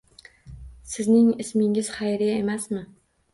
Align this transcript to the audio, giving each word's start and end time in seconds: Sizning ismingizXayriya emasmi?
Sizning 0.93 1.27
ismingizXayriya 1.43 2.39
emasmi? 2.41 2.81